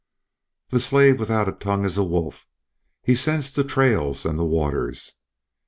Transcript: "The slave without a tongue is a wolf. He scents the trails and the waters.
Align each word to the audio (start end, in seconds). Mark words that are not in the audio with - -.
"The 0.71 0.79
slave 0.79 1.19
without 1.19 1.47
a 1.47 1.51
tongue 1.51 1.85
is 1.85 1.95
a 1.95 2.03
wolf. 2.03 2.47
He 3.03 3.13
scents 3.13 3.51
the 3.51 3.63
trails 3.63 4.25
and 4.25 4.39
the 4.39 4.43
waters. 4.43 5.11